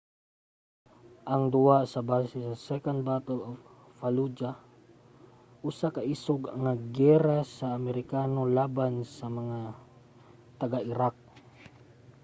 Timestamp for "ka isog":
5.95-6.41